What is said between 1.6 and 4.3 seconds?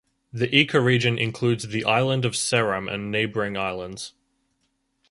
the island of Seram and neighboring islands.